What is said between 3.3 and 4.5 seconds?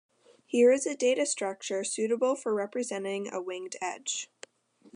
a winged edge.